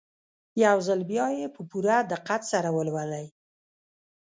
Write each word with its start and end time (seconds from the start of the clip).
يو 0.63 0.77
ځل 0.87 0.99
بيا 1.11 1.27
يې 1.39 1.47
په 1.55 1.61
پوره 1.69 1.97
دقت 2.11 2.41
سره 2.51 2.69
ولولئ. 2.77 3.25